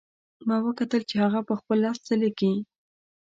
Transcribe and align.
ما 0.47 0.57
وکتل 0.67 1.01
چې 1.09 1.15
هغه 1.23 1.39
په 1.47 1.53
خپل 1.59 1.77
لاس 1.85 1.97
څه 2.07 2.13
لیکي 2.21 2.51